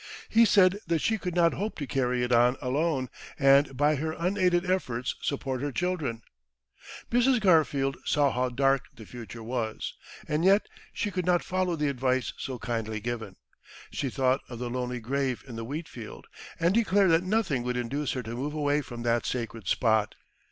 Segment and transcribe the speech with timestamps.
[0.29, 3.07] He said that she could not hope to carry it on alone,
[3.37, 6.23] and by her unaided efforts support her children.
[7.11, 7.39] Mrs.
[7.39, 9.93] Garfield saw how dark the future was,
[10.27, 13.35] and yet she could not follow the advice so kindly given.
[13.91, 16.25] She thought of the lonely grave in the wheatfield,
[16.59, 20.15] and declared that nothing would induce her to move away from that sacred spot.